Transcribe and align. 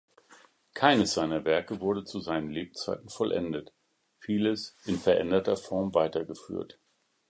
Keines 0.73 1.13
seiner 1.13 1.45
Werke 1.45 1.79
wurde 1.79 2.03
zu 2.05 2.21
seinen 2.21 2.49
Lebzeiten 2.49 3.07
vollendet, 3.09 3.71
vieles 4.17 4.75
in 4.87 4.97
veränderter 4.97 5.55
Form 5.55 5.93
weitergeführt. 5.93 6.79